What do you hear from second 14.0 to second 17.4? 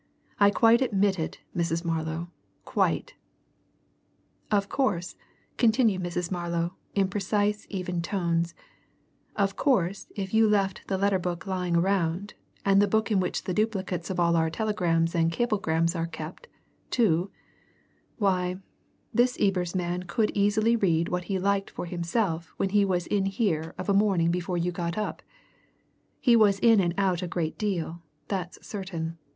of all our telegrams and cablegrams are kept, too